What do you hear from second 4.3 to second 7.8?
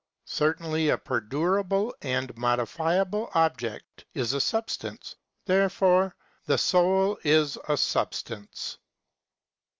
a substance. Therefore the soul is a